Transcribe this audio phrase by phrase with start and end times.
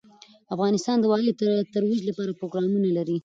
[0.53, 1.43] افغانستان د وادي د
[1.73, 3.17] ترویج لپاره پروګرامونه لري.